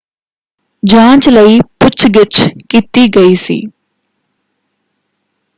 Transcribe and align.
ਜਾਂਚ 0.83 1.27
ਲਈ 1.29 1.59
ਪੁੱਛ-ਗਿੱਛ 1.79 2.41
ਕੀਤੀ 2.69 3.07
ਗਈ 3.15 3.35
ਸੀ। 3.37 3.61